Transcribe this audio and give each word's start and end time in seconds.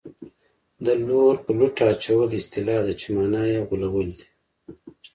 د 0.85 0.87
لور 1.07 1.35
په 1.45 1.51
لوټه 1.57 1.83
اچول 1.93 2.29
اصطلاح 2.39 2.79
ده 2.85 2.93
چې 2.99 3.07
مانا 3.15 3.43
یې 3.51 3.59
غولول 3.67 4.07
دي 4.19 4.27